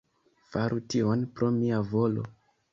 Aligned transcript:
Faru 0.53 0.79
tion 0.95 1.27
pro 1.37 1.53
mia 1.61 1.85
volo. 1.95 2.29